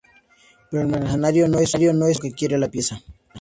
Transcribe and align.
Pero 0.71 0.81
el 0.81 0.87
mercenario 0.89 1.47
no 1.47 1.59
es 1.59 1.75
el 1.75 1.89
único 1.89 2.21
que 2.23 2.31
quiere 2.31 2.57
la 2.57 2.71
pieza. 2.71 3.03